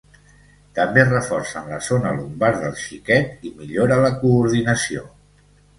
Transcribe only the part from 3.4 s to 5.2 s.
i millora la coordinació.